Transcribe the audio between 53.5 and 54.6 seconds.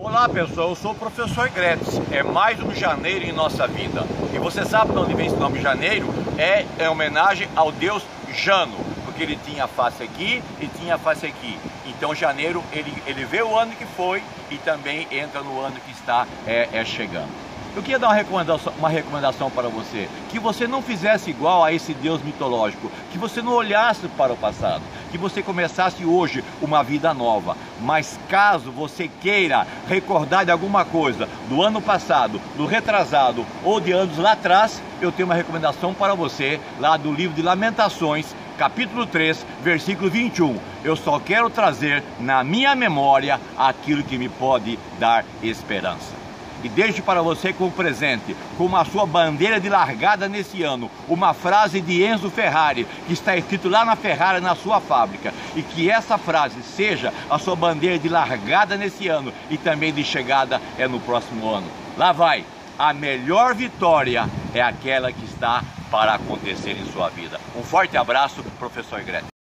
lá na Ferrari, na